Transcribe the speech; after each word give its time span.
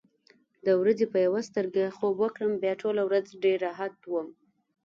د 0.65 0.67
ورځې 0.79 1.05
چې 1.11 1.17
یوه 1.27 1.41
سترګه 1.49 1.83
خوب 1.97 2.15
وکړم، 2.19 2.51
بیا 2.63 2.73
ټوله 2.81 3.01
ورځ 3.07 3.25
ډېر 3.43 3.57
راحت 3.67 3.95
وم. 4.05 4.27